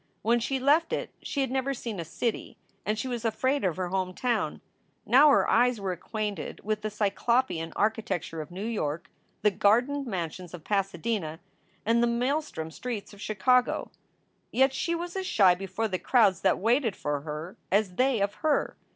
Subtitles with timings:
[0.23, 2.57] When she left it she had never seen a city
[2.87, 4.59] and she was afraid of her home town.
[5.05, 9.11] Now her eyes were acquainted with the cyclopean architecture of New York,
[9.43, 11.39] the gardened mansions of Pasadena,
[11.85, 13.91] and the maelstrom streets of Chicago.
[14.51, 18.33] Yet she was as shy before the crowds that waited for her as they of
[18.41, 18.75] her.